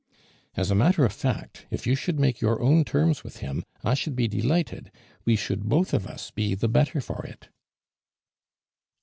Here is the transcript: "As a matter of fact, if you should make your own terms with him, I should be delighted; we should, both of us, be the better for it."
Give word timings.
"As 0.57 0.71
a 0.71 0.73
matter 0.73 1.05
of 1.05 1.13
fact, 1.13 1.67
if 1.69 1.85
you 1.85 1.93
should 1.93 2.19
make 2.19 2.41
your 2.41 2.59
own 2.59 2.83
terms 2.83 3.23
with 3.23 3.37
him, 3.37 3.63
I 3.83 3.93
should 3.93 4.15
be 4.15 4.27
delighted; 4.27 4.89
we 5.25 5.35
should, 5.35 5.65
both 5.69 5.93
of 5.93 6.07
us, 6.07 6.31
be 6.31 6.55
the 6.55 6.67
better 6.67 7.01
for 7.01 7.23
it." 7.23 7.49